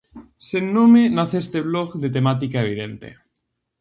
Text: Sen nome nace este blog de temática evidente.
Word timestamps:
Sen 0.47 0.65
nome 0.77 1.01
nace 1.15 1.37
este 1.43 1.59
blog 1.69 1.89
de 2.03 2.09
temática 2.15 2.61
evidente. 2.65 3.09